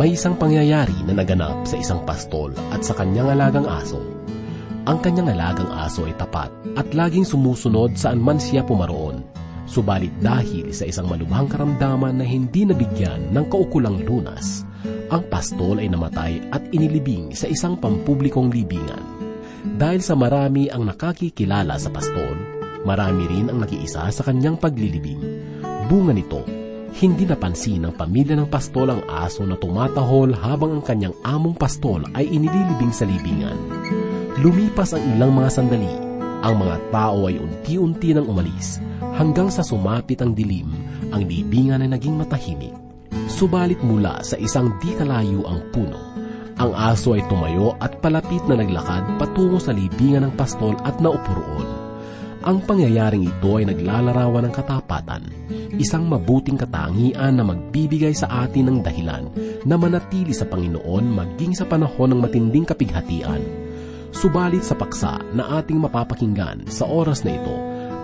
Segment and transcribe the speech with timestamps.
[0.00, 4.00] May isang pangyayari na naganap sa isang pastol at sa kanyang alagang aso.
[4.88, 9.20] Ang kanyang alagang aso ay tapat at laging sumusunod saan man siya pumaroon.
[9.68, 14.64] Subalit dahil sa isang malubhang karamdaman na hindi nabigyan ng kaukulang lunas,
[15.12, 19.04] ang pastol ay namatay at inilibing sa isang pampublikong libingan.
[19.76, 22.40] Dahil sa marami ang nakakikilala sa pastol,
[22.88, 25.20] marami rin ang nakiisa sa kanyang paglilibing.
[25.92, 26.40] Bunga nito,
[26.98, 32.02] hindi napansin ng pamilya ng pastol ang aso na tumatahol habang ang kanyang among pastol
[32.18, 33.54] ay inililibing sa libingan.
[34.42, 35.94] Lumipas ang ilang mga sandali,
[36.40, 38.80] ang mga tao ay unti-unti nang umalis
[39.14, 40.72] hanggang sa sumapit ang dilim,
[41.14, 42.74] ang libingan ay naging matahimik.
[43.30, 46.10] Subalit mula sa isang di kalayo ang puno,
[46.60, 51.59] ang aso ay tumayo at palapit na naglakad patungo sa libingan ng pastol at naupo.
[52.40, 55.28] Ang pangyayaring ito ay naglalarawan ng katapatan,
[55.76, 59.28] isang mabuting katangian na magbibigay sa atin ng dahilan
[59.68, 63.44] na manatili sa Panginoon maging sa panahon ng matinding kapighatian.
[64.16, 67.56] Subalit sa paksa na ating mapapakinggan sa oras na ito,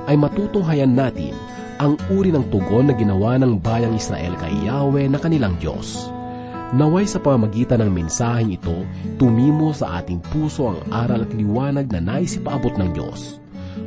[0.04, 1.32] ay matutunghayan natin
[1.80, 6.12] ang uri ng tugon na ginawa ng bayang Israel kay Yahweh na kanilang Diyos.
[6.76, 8.84] Naway sa pamamagitan ng mensaheng ito,
[9.16, 13.45] tumimo sa ating puso ang aral at liwanag na nais ipaabot ng Diyos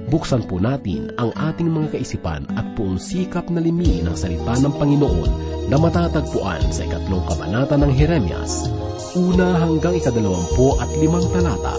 [0.10, 4.74] buksan po natin ang ating mga kaisipan at buong sikap na limiin ang salita ng
[4.78, 5.32] Panginoon
[5.70, 8.66] na matatagpuan sa ikatlong kabanata ng Jeremias,
[9.14, 11.78] una hanggang ikadalawampu at limang talata.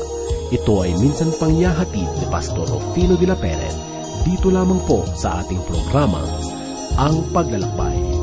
[0.51, 5.65] Ito ay minsan pangyahatid ni Pastor Rufino de la Peret dito lamang po sa ating
[5.65, 6.21] programa,
[7.01, 8.20] Ang Paglalakbay.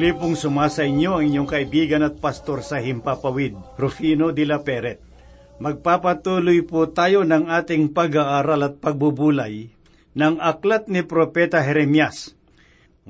[0.00, 4.96] Muli pong sumasa inyo ang inyong kaibigan at pastor sa Himpapawid, Rufino de la Peret.
[5.60, 9.68] Magpapatuloy po tayo ng ating pag-aaral at pagbubulay
[10.16, 12.32] ng aklat ni Propeta Jeremias.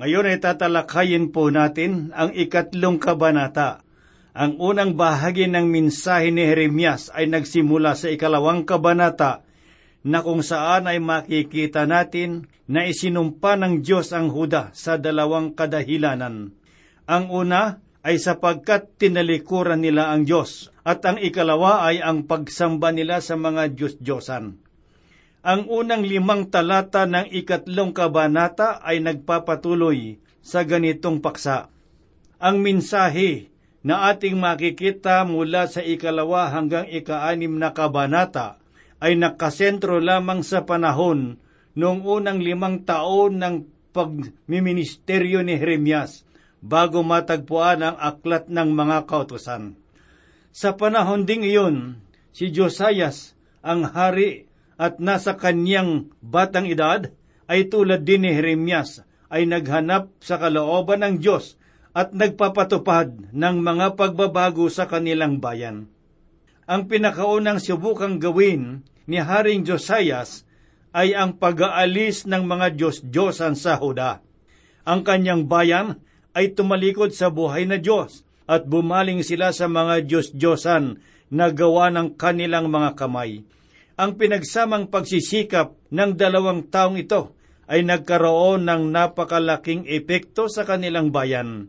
[0.02, 3.86] Ngayon ay tatalakayin po natin ang ikatlong kabanata.
[4.34, 9.46] Ang unang bahagi ng mensahe ni Jeremias ay nagsimula sa ikalawang kabanata
[10.02, 16.58] na kung saan ay makikita natin na isinumpa ng Diyos ang Huda sa dalawang kadahilanan.
[17.10, 23.18] Ang una ay sapagkat tinalikuran nila ang Diyos at ang ikalawa ay ang pagsamba nila
[23.18, 24.54] sa mga Diyos-Diyosan.
[25.42, 31.66] Ang unang limang talata ng ikatlong kabanata ay nagpapatuloy sa ganitong paksa.
[32.38, 33.50] Ang mensahe
[33.82, 38.62] na ating makikita mula sa ikalawa hanggang ikaanim na kabanata
[39.02, 41.42] ay nakasentro lamang sa panahon
[41.74, 43.56] noong unang limang taon ng
[43.90, 46.29] pagmiministeryo ni Jeremias
[46.60, 49.76] bago matagpuan ang aklat ng mga kautusan.
[50.52, 54.48] Sa panahon ding iyon, si Josias, ang hari
[54.80, 57.12] at nasa kanyang batang edad,
[57.50, 61.58] ay tulad din ni Jeremias ay naghanap sa kalooban ng Diyos
[61.90, 65.90] at nagpapatupad ng mga pagbabago sa kanilang bayan.
[66.70, 70.46] Ang pinakaunang subukang gawin ni Haring Josias
[70.94, 74.22] ay ang pag-aalis ng mga Diyos-Diyosan sa Huda.
[74.86, 75.98] Ang kanyang bayan
[76.40, 80.96] ay tumalikod sa buhay na Diyos at bumaling sila sa mga Diyos-Diyosan
[81.28, 83.44] na gawa ng kanilang mga kamay.
[84.00, 87.36] Ang pinagsamang pagsisikap ng dalawang taong ito
[87.68, 91.68] ay nagkaroon ng napakalaking epekto sa kanilang bayan.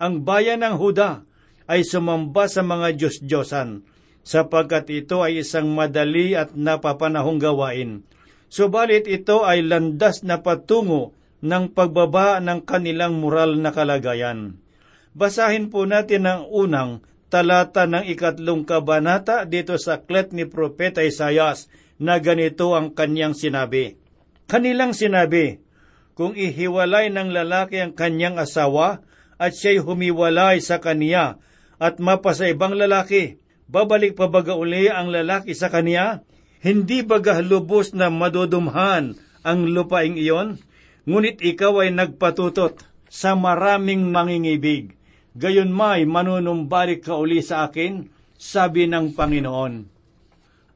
[0.00, 1.28] Ang bayan ng Huda
[1.68, 3.84] ay sumamba sa mga Diyos-Diyosan
[4.24, 8.08] sapagkat ito ay isang madali at napapanahong gawain.
[8.48, 11.12] Subalit ito ay landas na patungo
[11.42, 14.58] ng pagbaba ng kanilang moral na kalagayan.
[15.14, 21.68] Basahin po natin ang unang talata ng ikatlong kabanata dito sa klet ni Propeta Isayas
[22.00, 23.98] na ganito ang kanyang sinabi.
[24.48, 25.60] Kanilang sinabi,
[26.18, 29.06] kung ihiwalay ng lalaki ang kanyang asawa
[29.38, 31.38] at siya'y humiwalay sa kaniya
[31.78, 33.38] at mapasa ibang lalaki,
[33.70, 36.26] babalik pa baga uli ang lalaki sa kaniya?
[36.58, 39.14] Hindi baga lubos na madudumhan
[39.46, 40.58] ang lupaing iyon?
[41.08, 44.92] Ngunit ikaw ay nagpatutot sa maraming mangingibig.
[45.32, 49.74] Gayon may manunumbalik ka uli sa akin, sabi ng Panginoon.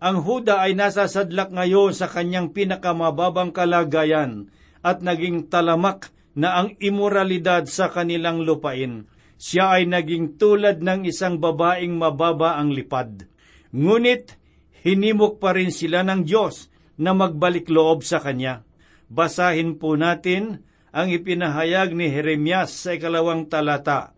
[0.02, 4.48] Ang Huda ay nasa sadlak ngayon sa kanyang pinakamababang kalagayan
[4.80, 9.04] at naging talamak na ang imoralidad sa kanilang lupain.
[9.36, 13.28] Siya ay naging tulad ng isang babaeng mababa ang lipad.
[13.76, 14.40] Ngunit
[14.80, 18.64] hinimok pa rin sila ng Diyos na magbalik loob sa Kanya.
[19.12, 24.16] Basahin po natin ang ipinahayag ni Jeremias sa ikalawang talata.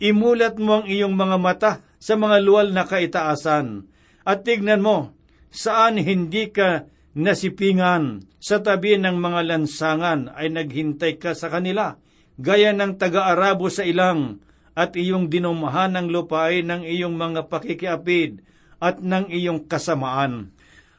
[0.00, 3.84] Imulat mo ang iyong mga mata sa mga luwal na kaitaasan,
[4.24, 5.12] at tignan mo
[5.52, 12.00] saan hindi ka nasipingan sa tabi ng mga lansangan ay naghintay ka sa kanila,
[12.40, 14.40] gaya ng taga-arabo sa ilang,
[14.76, 18.44] at iyong dinumahan ng lupain ng iyong mga pakikiapid
[18.80, 20.52] at ng iyong kasamaan.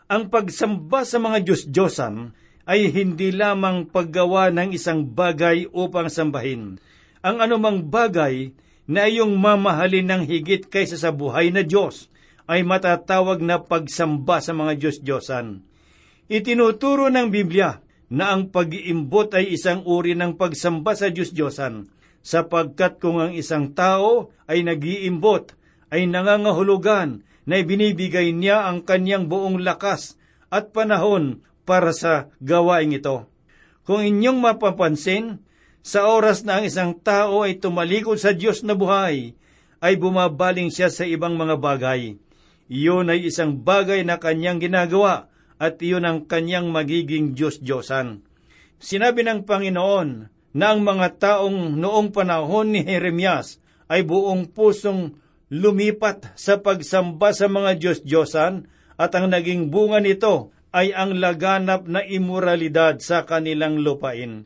[0.09, 6.83] Ang pagsamba sa mga Diyos-Diyosan ay hindi lamang paggawa ng isang bagay upang sambahin.
[7.23, 8.51] Ang anumang bagay
[8.91, 12.11] na iyong mamahalin ng higit kaysa sa buhay na Diyos
[12.47, 15.63] ay matatawag na pagsamba sa mga Diyos-Diyosan.
[16.27, 21.91] Itinuturo ng Biblia na ang pag-iimbot ay isang uri ng pagsamba sa Diyos-Diyosan,
[22.23, 25.55] sapagkat kung ang isang tao ay nag-iimbot,
[25.91, 30.19] ay nangangahulugan na ibinibigay niya ang kanyang buong lakas
[30.51, 33.27] at panahon para sa gawaing ito.
[33.83, 35.43] Kung inyong mapapansin,
[35.83, 39.35] sa oras na ang isang tao ay tumalikod sa Diyos na buhay,
[39.83, 42.15] ay bumabaling siya sa ibang mga bagay.
[42.67, 48.23] Iyon ay isang bagay na kanyang ginagawa at iyon ang kanyang magiging Diyos-Diyosan.
[48.77, 50.09] Sinabi ng Panginoon
[50.51, 55.15] na ang mga taong noong panahon ni Jeremias ay buong pusong
[55.47, 58.67] lumipat sa pagsamba sa mga Diyos-Diyosan
[58.99, 64.45] at ang naging bunga nito ay ang laganap na imoralidad sa kanilang lupain.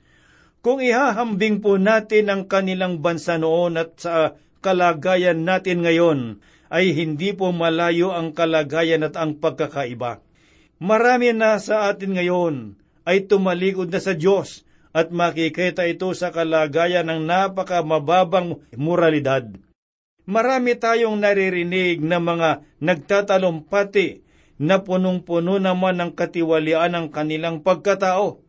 [0.64, 6.40] Kung ihahambing po natin ang kanilang bansa noon at sa kalagayan natin ngayon,
[6.72, 10.24] ay hindi po malayo ang kalagayan at ang pagkakaiba.
[10.80, 14.64] Marami na sa atin ngayon ay tumalikod na sa Diyos
[14.96, 19.52] at makikita ito sa kalagayan ng napakamababang moralidad.
[20.24, 24.31] Marami tayong naririnig na mga nagtatalumpati
[24.62, 28.46] na punong-puno naman ng katiwalian ng kanilang pagkatao.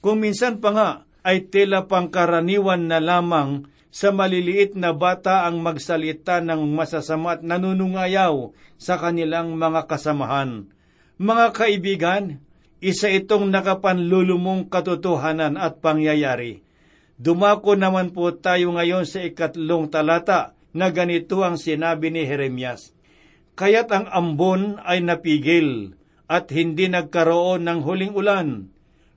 [0.00, 0.90] Kung minsan pa nga
[1.20, 8.56] ay tila pangkaraniwan na lamang sa maliliit na bata ang magsalita ng masasama at nanunungayaw
[8.80, 10.72] sa kanilang mga kasamahan.
[11.20, 12.24] Mga kaibigan,
[12.80, 16.64] isa itong nakapanlulumong katotohanan at pangyayari.
[17.20, 22.96] Dumako naman po tayo ngayon sa ikatlong talata na ganito ang sinabi ni Jeremias.
[23.58, 25.94] Kaya't ang ambon ay napigil
[26.30, 28.70] at hindi nagkaroon ng huling ulan.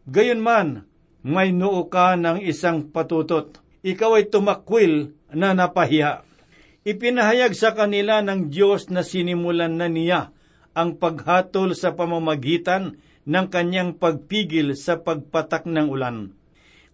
[0.09, 0.89] Gayunman,
[1.23, 3.61] may noo ka ng isang patutot.
[3.83, 6.27] Ikaw ay tumakwil na napahiya.
[6.83, 10.35] Ipinahayag sa kanila ng Diyos na sinimulan na niya
[10.75, 16.35] ang paghatol sa pamamagitan ng kanyang pagpigil sa pagpatak ng ulan.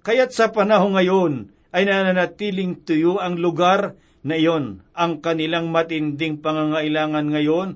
[0.05, 1.34] Kaya't sa panahon ngayon
[1.74, 4.83] ay nananatiling tuyo ang lugar na iyon.
[4.95, 7.69] Ang kanilang matinding pangangailangan ngayon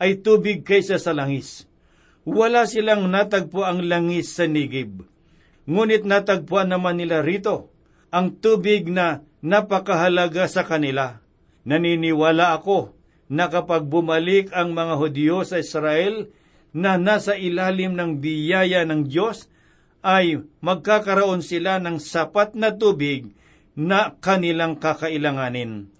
[0.00, 1.68] ay tubig kaysa sa langis.
[2.24, 5.04] Wala silang natagpo ang langis sa Nigib.
[5.68, 7.72] Ngunit natagpuan naman nila rito
[8.10, 11.22] ang tubig na napakahalaga sa kanila.
[11.64, 12.96] Naniniwala ako
[13.30, 16.26] na kapag bumalik ang mga Hudyo sa Israel
[16.74, 19.46] na nasa ilalim ng biyaya ng Diyos,
[20.00, 23.30] ay magkakaroon sila ng sapat na tubig
[23.78, 25.90] na kanilang kakailanganin.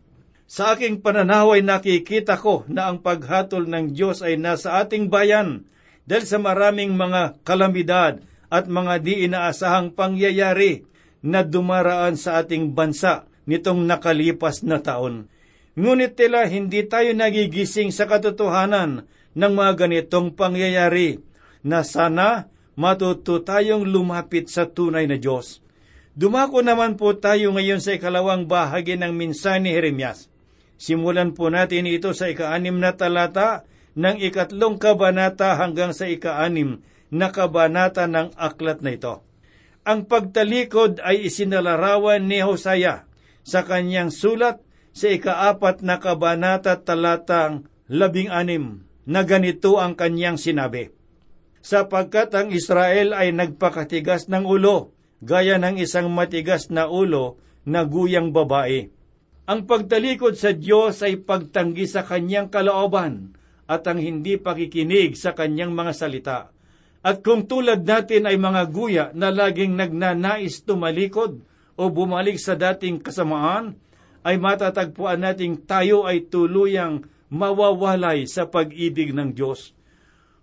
[0.50, 5.62] Sa aking pananaw ay nakikita ko na ang paghatol ng Diyos ay nasa ating bayan
[6.10, 8.18] dahil sa maraming mga kalamidad
[8.50, 10.82] at mga di inaasahang pangyayari
[11.22, 15.30] na dumaraan sa ating bansa nitong nakalipas na taon.
[15.78, 19.06] Ngunit tila hindi tayo nagigising sa katotohanan
[19.38, 21.22] ng mga ganitong pangyayari
[21.62, 25.62] na sana matuto tayong lumapit sa tunay na Diyos.
[26.20, 30.28] Dumako naman po tayo ngayon sa ikalawang bahagi ng minsan ni Jeremias.
[30.76, 33.64] Simulan po natin ito sa ikaanim na talata
[33.96, 39.24] ng ikatlong kabanata hanggang sa ikaanim na kabanata ng aklat na ito.
[39.88, 43.08] Ang pagtalikod ay isinalarawan ni Hosea
[43.40, 44.60] sa kanyang sulat
[44.92, 50.92] sa ikaapat na kabanata talatang labing anim na ganito ang kanyang sinabi.
[51.64, 57.36] Sapagkat ang Israel ay nagpakatigas ng ulo, gaya ng isang matigas na ulo
[57.68, 58.88] na guyang babae.
[59.44, 63.36] Ang pagtalikod sa Diyos ay pagtanggi sa kanyang kalooban
[63.68, 66.40] at ang hindi pakikinig sa kanyang mga salita.
[67.00, 71.40] At kung tulad natin ay mga guya na laging nagnanais tumalikod
[71.80, 73.76] o bumalik sa dating kasamaan,
[74.20, 79.72] ay matatagpuan nating tayo ay tuluyang mawawalay sa pag-ibig ng Diyos.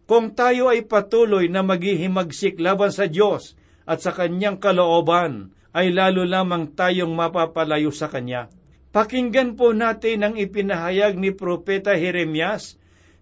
[0.07, 3.56] Kung tayo ay patuloy na maghihimagsik laban sa Diyos
[3.87, 8.51] at sa Kanyang kalooban, ay lalo lamang tayong mapapalayo sa Kanya.
[8.91, 12.75] Pakinggan po natin ang ipinahayag ni Propeta Jeremias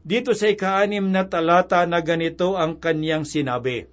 [0.05, 3.89] dito sa ikaanim na talata na ganito ang kanyang sinabi.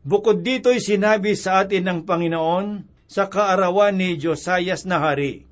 [0.00, 5.44] Bukod dito'y sinabi sa atin ng Panginoon sa kaarawan ni Josias na hari.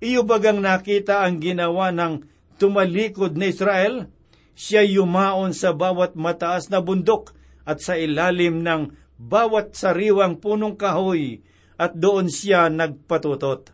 [0.00, 2.24] Iyo bagang nakita ang ginawa ng
[2.56, 4.08] tumalikod na Israel?
[4.56, 7.36] Siya yumaon sa bawat mataas na bundok
[7.68, 11.38] at sa ilalim ng bawat sariwang punong kahoy
[11.78, 13.70] at doon siya nagpatutot.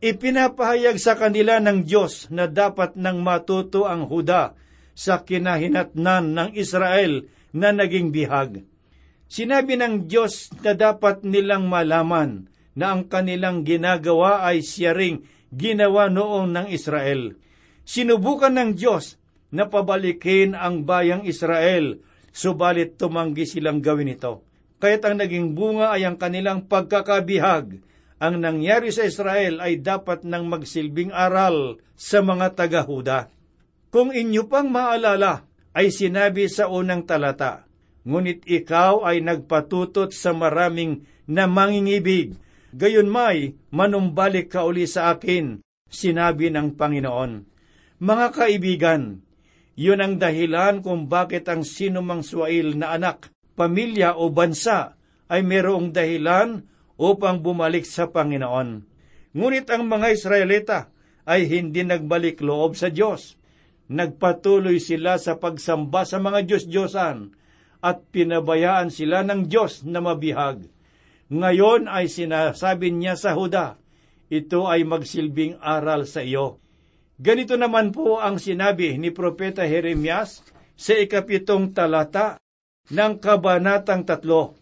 [0.00, 4.56] Ipinapahayag sa kanila ng Diyos na dapat nang matuto ang Huda
[4.96, 8.64] sa kinahinatnan ng Israel na naging bihag.
[9.30, 14.96] Sinabi ng Diyos na dapat nilang malaman na ang kanilang ginagawa ay siya
[15.52, 17.36] ginawa noong ng Israel.
[17.84, 19.20] Sinubukan ng Diyos
[19.52, 21.98] na pabalikin ang bayang Israel,
[22.30, 24.49] subalit tumanggi silang gawin ito.
[24.80, 27.84] Kaya't ang naging bunga ay ang kanilang pagkakabihag,
[28.20, 33.28] ang nangyari sa Israel ay dapat nang magsilbing aral sa mga taga-Huda.
[33.92, 35.44] Kung inyo pang maalala,
[35.76, 37.68] ay sinabi sa unang talata,
[38.08, 42.32] Ngunit ikaw ay nagpatutot sa maraming na mangingibig,
[42.72, 45.60] gayon may manumbalik ka uli sa akin,
[45.92, 47.44] sinabi ng Panginoon.
[48.00, 49.20] Mga kaibigan,
[49.76, 53.28] yun ang dahilan kung bakit ang sinumang swail na anak,
[53.60, 54.96] pamilya o bansa
[55.28, 56.64] ay mayroong dahilan
[56.96, 58.88] upang bumalik sa Panginoon.
[59.36, 60.78] Ngunit ang mga Israelita
[61.28, 63.36] ay hindi nagbalik loob sa Diyos.
[63.92, 67.36] Nagpatuloy sila sa pagsamba sa mga Diyos-Diyosan
[67.84, 70.64] at pinabayaan sila ng Diyos na mabihag.
[71.28, 73.76] Ngayon ay sinasabi niya sa Huda,
[74.32, 76.62] ito ay magsilbing aral sa iyo.
[77.20, 80.40] Ganito naman po ang sinabi ni Propeta Jeremias
[80.72, 82.40] sa ikapitong talata
[82.90, 84.58] ng Kabanatang Tatlo.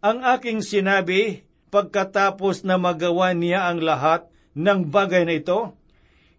[0.00, 4.24] Ang aking sinabi pagkatapos na magawa niya ang lahat
[4.56, 5.76] ng bagay na ito,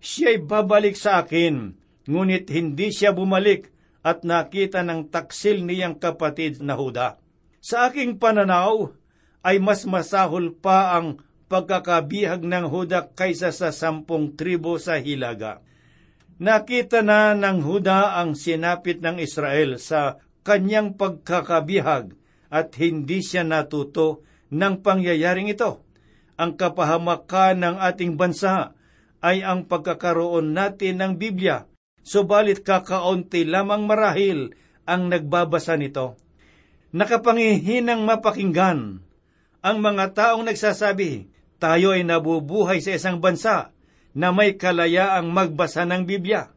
[0.02, 1.78] siya'y babalik sa akin,
[2.10, 3.70] ngunit hindi siya bumalik
[4.02, 7.22] at nakita ng taksil niyang kapatid na Huda.
[7.60, 8.96] Sa aking pananaw,
[9.44, 11.22] ay mas masahol pa ang
[11.52, 15.62] pagkakabihag ng Huda kaysa sa sampung tribo sa Hilaga.
[16.40, 22.18] Nakita na ng Huda ang sinapit ng Israel sa kanyang pagkakabihag
[22.50, 25.86] at hindi siya natuto ng pangyayaring ito.
[26.42, 28.74] Ang kapahamakan ng ating bansa
[29.22, 31.70] ay ang pagkakaroon natin ng Biblia,
[32.02, 34.58] subalit kakaunti lamang marahil
[34.90, 36.18] ang nagbabasa nito.
[36.90, 39.06] Nakapangihinang mapakinggan
[39.60, 41.30] ang mga taong nagsasabi,
[41.60, 43.76] tayo ay nabubuhay sa isang bansa
[44.16, 46.50] na may kalayaang magbasa ng Biblia.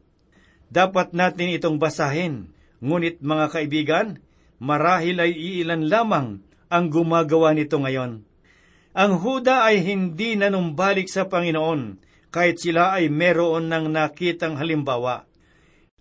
[0.71, 2.52] Dapat natin itong basahin,
[2.83, 4.07] ngunit mga kaibigan,
[4.59, 8.27] marahil ay iilan lamang ang gumagawa nito ngayon.
[8.93, 11.97] Ang Huda ay hindi nanumbalik sa Panginoon
[12.29, 15.25] kahit sila ay meron ng nakitang halimbawa.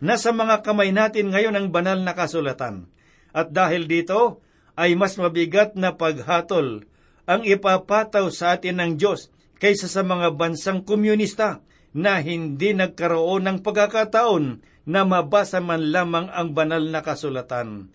[0.02, 2.90] Nasa mga kamay natin ngayon ang banal na kasulatan.
[3.32, 4.42] At dahil dito,
[4.76, 6.84] ay mas mabigat na paghatol
[7.28, 11.62] ang ipapataw sa atin ng Diyos kaysa sa mga bansang komunista
[11.92, 14.44] na hindi nagkaroon ng pagkakataon
[14.88, 17.92] na mabasa man lamang ang banal na kasulatan.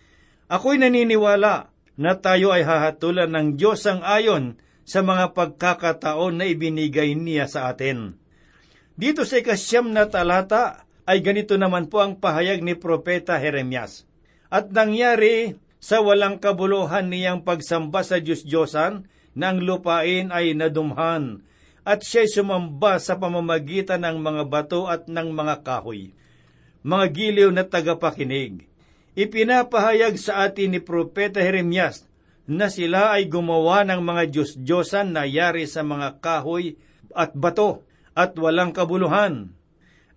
[0.48, 4.56] Ako'y naniniwala na tayo ay hahatulan ng Diyos ang ayon
[4.88, 8.16] sa mga pagkakataon na ibinigay niya sa atin.
[8.96, 14.08] Dito sa ikasyam na talata ay ganito naman po ang pahayag ni Propeta Jeremias.
[14.48, 19.06] At nangyari sa walang kabuluhan niyang pagsamba sa Diyos-Diyosan
[19.38, 21.44] na ang lupain ay nadumhan
[21.88, 26.12] at siya'y sumamba sa pamamagitan ng mga bato at ng mga kahoy.
[26.84, 28.68] Mga giliw na tagapakinig,
[29.16, 32.04] ipinapahayag sa atin ni Propeta Jeremias
[32.44, 36.76] na sila ay gumawa ng mga Diyos-Diyosan na yari sa mga kahoy
[37.16, 39.56] at bato at walang kabuluhan.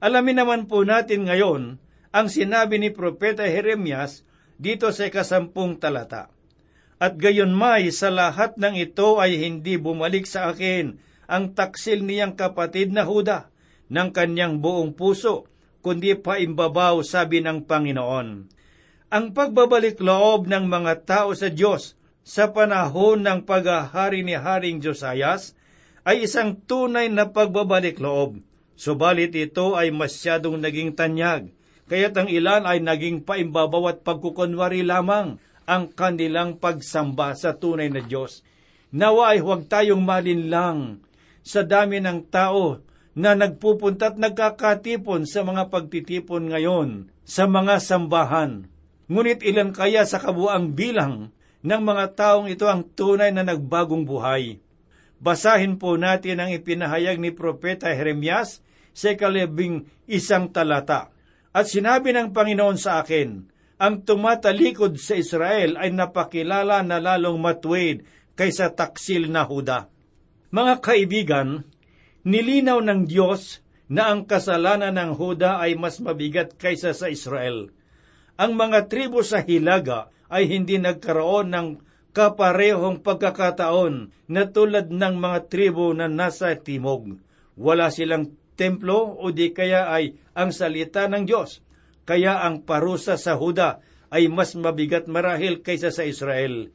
[0.03, 1.79] Alamin naman po natin ngayon
[2.11, 4.27] ang sinabi ni Propeta Jeremias
[4.59, 6.27] dito sa ikasampung talata.
[6.99, 12.35] At gayon may sa lahat ng ito ay hindi bumalik sa akin ang taksil niyang
[12.35, 13.47] kapatid na Huda
[13.87, 15.47] ng kanyang buong puso,
[15.79, 18.27] kundi paimbabaw sabi ng Panginoon.
[19.11, 21.95] Ang pagbabalik loob ng mga tao sa Diyos
[22.27, 25.55] sa panahon ng paghahari ni Haring Josias
[26.03, 28.43] ay isang tunay na pagbabalik loob
[28.81, 31.53] Subalit ito ay masyadong naging tanyag,
[31.85, 35.37] kaya't ang ilan ay naging paimbabaw at pagkukunwari lamang
[35.69, 38.41] ang kanilang pagsamba sa tunay na Diyos.
[38.89, 40.97] Nawa ay huwag tayong malinlang
[41.41, 42.81] sa dami ng tao
[43.11, 48.71] na nagpupunta at nagkakatipon sa mga pagtitipon ngayon sa mga sambahan.
[49.11, 54.63] Ngunit ilan kaya sa kabuang bilang ng mga taong ito ang tunay na nagbagong buhay?
[55.21, 58.63] Basahin po natin ang ipinahayag ni Propeta Jeremias
[58.95, 61.13] sa ikalabing isang talata.
[61.51, 68.07] At sinabi ng Panginoon sa akin, ang tumatalikod sa Israel ay napakilala na lalong matuwid
[68.39, 69.91] kaysa taksil na Huda.
[70.51, 71.63] Mga kaibigan,
[72.27, 77.71] nilinaw ng Diyos na ang kasalanan ng Huda ay mas mabigat kaysa sa Israel.
[78.35, 81.67] Ang mga tribo sa Hilaga ay hindi nagkaroon ng
[82.11, 87.15] kaparehong pagkakataon na tulad ng mga tribo na nasa timog.
[87.55, 91.63] Wala silang templo o di kaya ay ang salita ng Diyos.
[92.03, 93.79] Kaya ang parusa sa Huda
[94.11, 96.67] ay mas mabigat marahil kaysa sa Israel.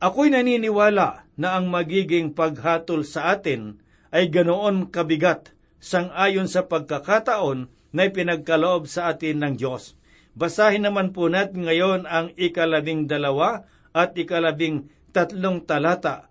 [0.00, 3.80] Ako'y naniniwala na ang magiging paghatol sa atin
[4.12, 9.96] ay ganoon kabigat sang-ayon sa pagkakataon na ipinagkaloob sa atin ng Diyos.
[10.36, 13.64] Basahin naman po natin ngayon ang ikalabing dalawa
[13.96, 16.30] at ikalabing tatlong talata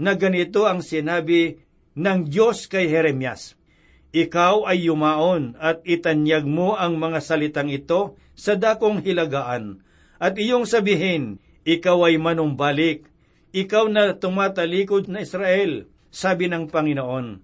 [0.00, 1.60] na ganito ang sinabi
[1.94, 3.54] ng Diyos kay Jeremias.
[4.14, 9.84] Ikaw ay yumaon at itanyag mo ang mga salitang ito sa dakong hilagaan.
[10.16, 13.04] At iyong sabihin, ikaw ay manumbalik.
[13.58, 17.42] Ikaw na tumatalikod na Israel, sabi ng Panginoon.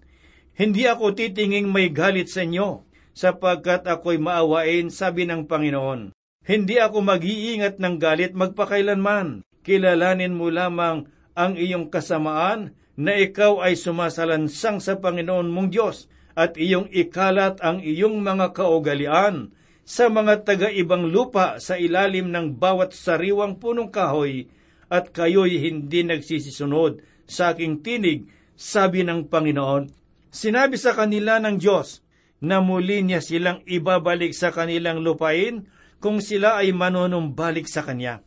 [0.55, 6.15] Hindi ako titinging may galit sa inyo, sapagkat ako'y maawain, sabi ng Panginoon.
[6.47, 9.43] Hindi ako mag-iingat ng galit magpakailanman.
[9.67, 16.07] Kilalanin mo lamang ang iyong kasamaan na ikaw ay sumasalansang sa Panginoon mong Diyos
[16.39, 19.51] at iyong ikalat ang iyong mga kaugalian
[19.83, 24.47] sa mga taga-ibang lupa sa ilalim ng bawat sariwang punong kahoy,
[24.95, 29.91] at kayo'y hindi nagsisisunod sa aking tinig, sabi ng Panginoon.
[30.31, 32.07] Sinabi sa kanila ng Diyos
[32.39, 35.67] na muli niya silang ibabalik sa kanilang lupain
[35.99, 38.23] kung sila ay manunumbalik sa Kanya.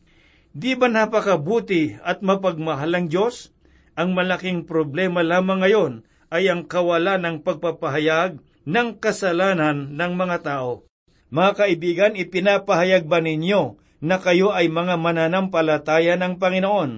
[0.51, 3.55] Di ba napakabuti at mapagmahal ang Diyos?
[3.95, 5.93] Ang malaking problema lamang ngayon
[6.27, 10.83] ay ang kawalan ng pagpapahayag ng kasalanan ng mga tao.
[11.31, 16.91] Mga kaibigan, ipinapahayag ba ninyo na kayo ay mga mananampalataya ng Panginoon?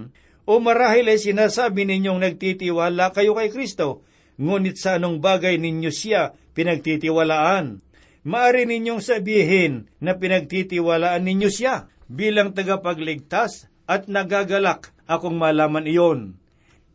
[0.50, 4.02] O marahil ay sinasabi ninyong nagtitiwala kayo kay Kristo,
[4.42, 7.86] ngunit sa anong bagay ninyo siya pinagtitiwalaan?
[8.26, 16.20] Maari ninyong sabihin na pinagtitiwalaan ninyo siya bilang tagapagligtas at nagagalak akong malaman iyon.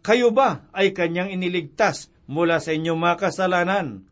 [0.05, 4.05] Kayo ba ay kanyang iniligtas mula sa inyong mga kasalanan.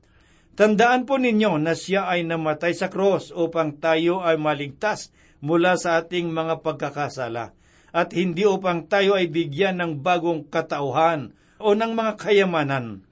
[0.53, 5.99] Tandaan po ninyo na siya ay namatay sa cross upang tayo ay maligtas mula sa
[6.01, 7.53] ating mga pagkakasala
[7.93, 13.05] at hindi upang tayo ay bigyan ng bagong katauhan o ng mga kayamanan.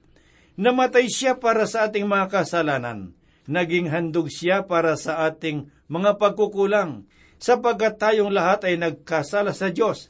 [0.57, 3.13] Namatay siya para sa ating mga kasalanan.
[3.45, 7.05] Naging handog siya para sa ating mga pagkukulang
[7.41, 10.09] sapagkat tayong lahat ay nagkasala sa Diyos.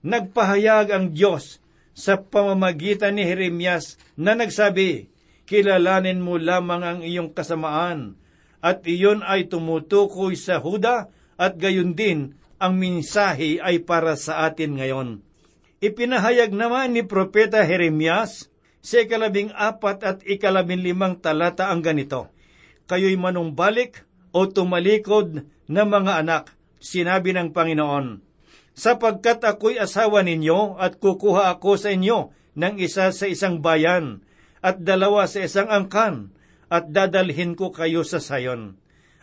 [0.00, 1.60] Nagpahayag ang Diyos
[1.92, 5.12] sa pamamagitan ni Jeremias na nagsabi,
[5.44, 8.14] Kilalanin mo lamang ang iyong kasamaan,
[8.62, 14.76] at iyon ay tumutukoy sa Huda, at gayon din ang minsahe ay para sa atin
[14.76, 15.24] ngayon.
[15.80, 18.52] Ipinahayag naman ni Propeta Jeremias
[18.84, 22.28] sa ikalabing apat at ikalabing limang talata ang ganito,
[22.84, 24.04] Kayo'y manumbalik
[24.36, 26.52] o tumalikod na mga anak,
[26.84, 28.20] sinabi ng Panginoon,
[28.76, 34.20] sapagkat ako'y asawa ninyo at kukuha ako sa inyo ng isa sa isang bayan
[34.60, 36.36] at dalawa sa isang angkan
[36.68, 38.79] at dadalhin ko kayo sa sayon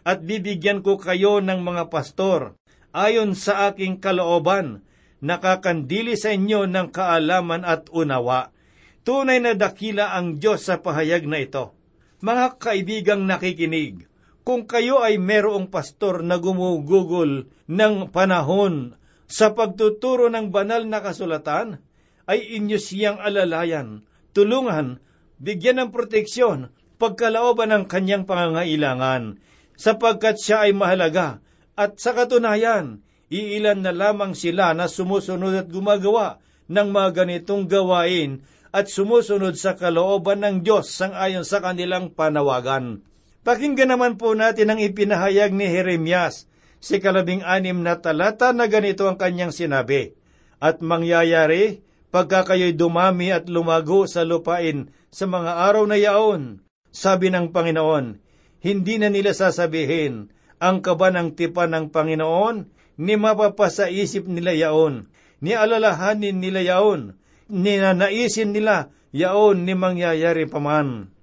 [0.07, 2.55] at bibigyan ko kayo ng mga pastor
[2.95, 4.87] ayon sa aking kalooban
[5.19, 8.55] nakakandili sa inyo ng kaalaman at unawa.
[9.03, 11.75] Tunay na dakila ang Diyos sa pahayag na ito.
[12.23, 14.07] Mga kaibigang nakikinig,
[14.47, 18.95] kung kayo ay merong pastor na gumugugol ng panahon
[19.27, 21.83] sa pagtuturo ng banal na kasulatan,
[22.27, 24.99] ay inyo siyang alalayan, tulungan,
[25.39, 29.39] bigyan ng proteksyon, pagkalaoban ng kanyang pangangailangan,
[29.77, 31.39] sapagkat siya ay mahalaga,
[31.77, 38.43] at sa katunayan, iilan na lamang sila na sumusunod at gumagawa ng mga ganitong gawain
[38.73, 43.05] at sumusunod sa kalooban ng Diyos sang ayon sa kanilang panawagan.
[43.47, 46.49] Pakinggan naman po natin ang ipinahayag ni Jeremias
[46.83, 50.13] si kalabing anim na talata na ganito ang kanyang sinabi.
[50.59, 57.29] At mangyayari, pagka kayo'y dumami at lumago sa lupain sa mga araw na yaon, sabi
[57.29, 58.26] ng Panginoon,
[58.63, 62.65] hindi na nila sasabihin, ang kaba ng tipan ng Panginoon,
[62.97, 65.05] ni mapapasaisip nila yaon,
[65.37, 67.13] ni alalahanin nila yaon,
[67.47, 71.13] ni nanaisin nila yaon ni mangyayari paman.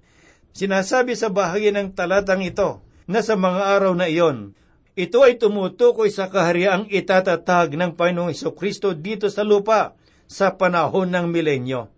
[0.55, 2.79] Sinasabi sa bahagi ng talatang ito
[3.11, 4.55] na sa mga araw na iyon,
[4.95, 9.99] ito ay tumutukoy sa kahariang itatatag ng Panginoong Kristo dito sa lupa
[10.31, 11.91] sa panahon ng milenyo.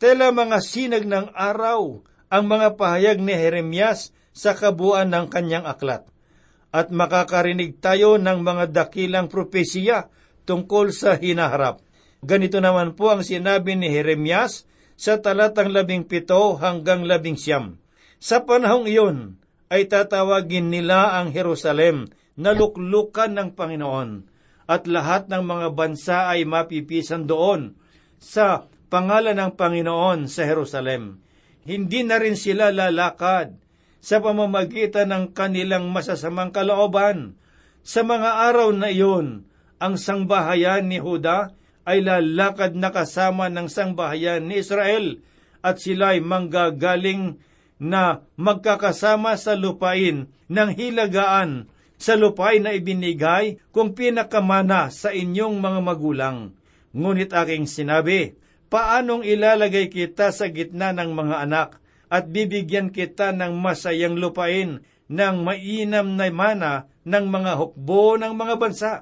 [0.00, 2.00] Tela mga sinag ng araw
[2.32, 6.06] ang mga pahayag ni Jeremias sa kabuuan ng kanyang aklat.
[6.70, 10.06] At makakarinig tayo ng mga dakilang propesiya
[10.46, 11.82] tungkol sa hinaharap.
[12.22, 14.62] Ganito naman po ang sinabi ni Jeremias
[14.94, 17.82] sa talatang labing pito hanggang labing siyam.
[18.22, 19.18] Sa panahong iyon
[19.74, 22.06] ay tatawagin nila ang Jerusalem
[22.38, 24.10] na luklukan ng Panginoon
[24.70, 27.74] at lahat ng mga bansa ay mapipisan doon
[28.18, 31.22] sa pangalan ng Panginoon sa Jerusalem.
[31.64, 33.67] Hindi na rin sila lalakad
[33.98, 37.34] sa pamamagitan ng kanilang masasamang kalooban.
[37.82, 41.54] Sa mga araw na iyon, ang sangbahayan ni Huda
[41.88, 45.22] ay lalakad na kasama ng sangbahayan ni Israel
[45.64, 47.40] at sila ay manggagaling
[47.78, 55.80] na magkakasama sa lupain ng hilagaan sa lupain na ibinigay kung pinakamana sa inyong mga
[55.82, 56.38] magulang.
[56.94, 58.38] Ngunit aking sinabi,
[58.70, 65.36] paanong ilalagay kita sa gitna ng mga anak at bibigyan kita ng masayang lupain ng
[65.40, 66.72] mainam na mana
[67.04, 68.92] ng mga hukbo ng mga bansa.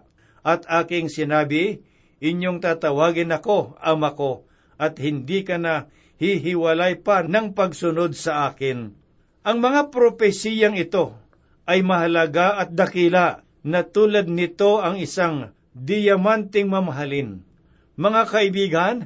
[0.46, 1.82] At aking sinabi,
[2.22, 4.46] inyong tatawagin ako, ama ko,
[4.78, 5.90] at hindi ka na
[6.22, 8.94] hihiwalay pa ng pagsunod sa akin.
[9.46, 11.14] Ang mga propesiyang ito
[11.66, 17.42] ay mahalaga at dakila na tulad nito ang isang diamanting mamahalin.
[17.98, 18.96] Mga kaibigan,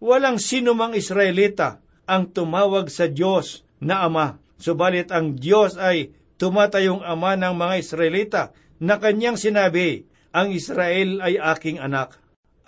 [0.00, 7.34] walang sinumang Israelita ang tumawag sa Diyos na Ama, subalit ang Diyos ay tumatayong Ama
[7.34, 8.42] ng mga Israelita
[8.78, 12.16] na kanyang sinabi, ang Israel ay aking anak,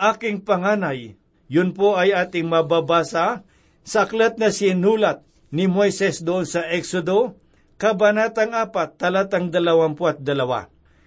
[0.00, 1.16] aking panganay.
[1.48, 3.44] Yun po ay ating mababasa
[3.84, 7.36] sa aklat na sinulat ni Moises doon sa Exodo
[7.78, 10.26] Kabanatang 4, talatang 22.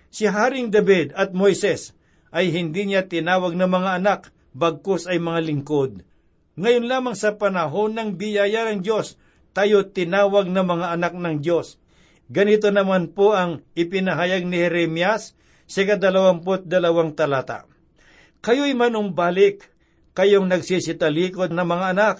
[0.07, 1.91] Si Haring David at Moises
[2.31, 6.07] ay hindi niya tinawag na mga anak, bagkus ay mga lingkod.
[6.59, 9.15] Ngayon lamang sa panahon ng biyaya ng Diyos,
[9.55, 11.79] tayo tinawag na mga anak ng Diyos.
[12.31, 15.35] Ganito naman po ang ipinahayag ni Jeremias
[15.67, 17.67] sa kadalawamput dalawang talata.
[18.43, 19.67] Kayo'y manumbalik,
[20.15, 22.17] kayong nagsisitalikod na mga anak,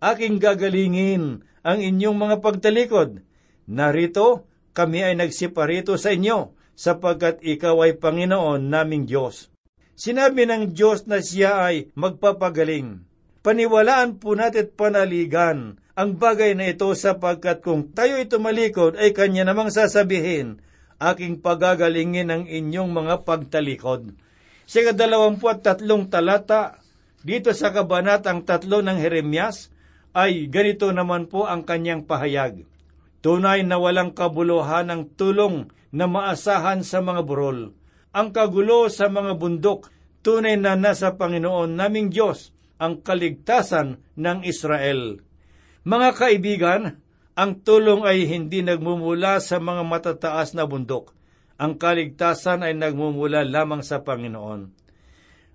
[0.00, 3.24] aking gagalingin ang inyong mga pagtalikod,
[3.68, 9.52] Narito, kami ay nagsiparito sa inyo, sapagkat ikaw ay Panginoon naming Diyos.
[9.98, 13.07] Sinabi ng Diyos na siya ay magpapagaling.
[13.38, 19.42] Paniwalaan po natin panaligan ang bagay na ito sapagkat kung tayo ay tumalikod ay kanya
[19.42, 20.62] namang sasabihin,
[21.02, 24.14] aking pagagalingin ang inyong mga pagtalikod.
[24.62, 26.78] Sa kadalawampu at tatlong talata,
[27.26, 29.74] dito sa kabanatang tatlo ng Jeremias,
[30.14, 32.62] ay ganito naman po ang kanyang pahayag.
[33.18, 37.74] Tunay na walang kabuluhan ng tulong na maasahan sa mga burol.
[38.14, 39.90] Ang kagulo sa mga bundok,
[40.22, 45.20] tunay na nasa Panginoon naming Diyos ang kaligtasan ng Israel.
[45.82, 46.82] Mga kaibigan,
[47.38, 51.14] ang tulong ay hindi nagmumula sa mga matataas na bundok.
[51.58, 54.74] Ang kaligtasan ay nagmumula lamang sa Panginoon.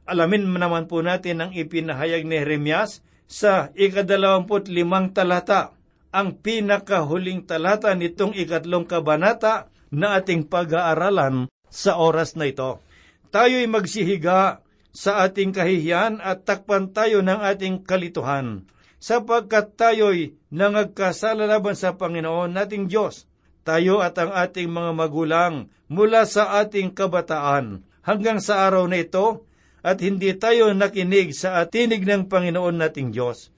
[0.04, 5.76] Alamin naman po natin ang ipinahayag ni Jeremias sa ikadalawamput limang talata
[6.14, 12.86] ang pinakahuling talata nitong ikatlong kabanata na ating pag-aaralan sa oras na ito.
[13.34, 14.62] Tayo'y magsihiga
[14.94, 18.70] sa ating kahihiyan at takpan tayo ng ating kalituhan,
[19.02, 23.26] sapagkat tayo'y nangagkasala laban sa Panginoon nating Diyos.
[23.66, 29.50] Tayo at ang ating mga magulang mula sa ating kabataan hanggang sa araw na ito
[29.84, 33.52] at hindi tayo nakinig sa atinig ng Panginoon nating Diyos.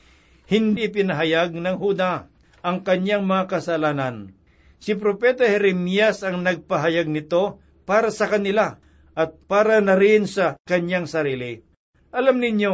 [0.46, 2.30] Hindi pinahayag ng Huda
[2.62, 4.34] ang kanyang mga kasalanan.
[4.78, 8.78] Si Propeta Jeremias ang nagpahayag nito para sa kanila
[9.16, 11.64] at para na rin sa kanyang sarili.
[12.12, 12.74] Alam ninyo,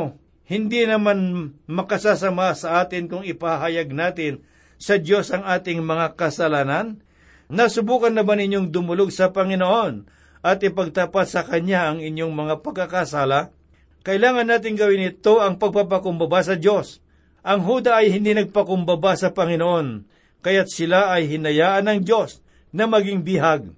[0.49, 4.43] hindi naman makasasama sa atin kung ipahayag natin
[4.81, 6.99] sa Diyos ang ating mga kasalanan.
[7.47, 10.09] Nasubukan na ba ninyong dumulog sa Panginoon
[10.41, 13.53] at ipagtapat sa Kanya ang inyong mga pagkakasala?
[14.01, 16.99] Kailangan natin gawin ito ang pagpapakumbaba sa Diyos.
[17.45, 20.05] Ang Huda ay hindi nagpakumbaba sa Panginoon,
[20.41, 22.41] kaya't sila ay hinayaan ng Diyos
[22.73, 23.69] na maging bihag.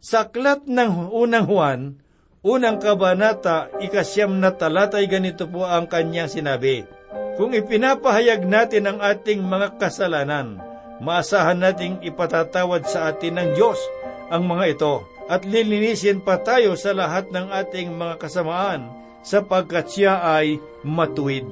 [0.00, 1.80] Sa aklat ng unang Juan,
[2.40, 6.88] unang kabanata, ikasyam na talatay ganito po ang kanyang sinabi.
[7.36, 10.56] Kung ipinapahayag natin ang ating mga kasalanan,
[11.04, 13.76] maasahan nating ipatatawad sa atin ng Diyos
[14.32, 18.88] ang mga ito at lilinisin pa tayo sa lahat ng ating mga kasamaan
[19.20, 21.44] sapagkat siya ay matuwid.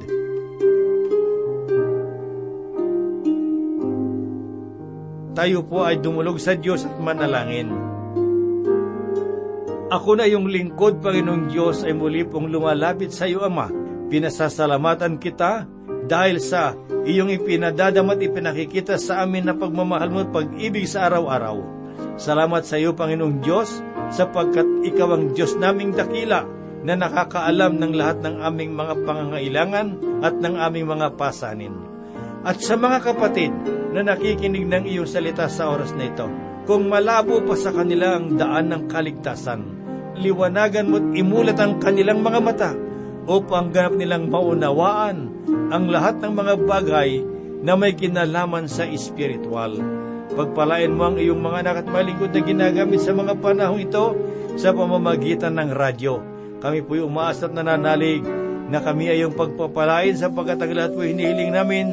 [5.37, 7.88] Tayo po ay dumulog sa Diyos at manalangin.
[9.88, 13.72] Ako na yung lingkod, Panginoong Diyos, ay muli pong lumalapit sa iyo, Ama.
[14.12, 15.64] Pinasasalamatan kita
[16.05, 16.77] dahil sa
[17.09, 21.57] iyong ipinadadamat ipinakikita sa amin na pagmamahal mo at pag-ibig sa araw-araw.
[22.20, 23.81] Salamat sa iyo, Panginoong Diyos,
[24.12, 26.44] sapagkat ikaw ang Diyos naming dakila
[26.85, 29.88] na nakakaalam ng lahat ng aming mga pangangailangan
[30.20, 31.72] at ng aming mga pasanin.
[32.44, 33.57] At sa mga kapatid
[33.96, 36.29] na nakikinig ng iyong salita sa oras na ito,
[36.68, 39.77] kung malabo pa sa kanila ang daan ng kaligtasan,
[40.16, 42.70] liwanagan mo't imulat ang kanilang mga mata
[43.28, 45.28] upang ganap nilang maunawaan
[45.68, 47.20] ang lahat ng mga bagay
[47.60, 49.76] na may kinalaman sa espiritual.
[50.32, 54.16] Pagpalain mo ang iyong mga anak at malingkod na ginagamit sa mga panahong ito
[54.56, 56.14] sa pamamagitan ng radyo.
[56.58, 58.22] Kami po'y umaas at nananalig
[58.68, 61.86] na kami ay iyong pagpapalain sapagkat ang lahat po'y hinihiling namin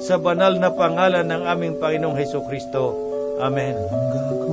[0.00, 2.96] sa banal na pangalan ng aming Panginoong Heso Kristo.
[3.40, 3.76] Amen.
[3.76, 4.49] magpatawad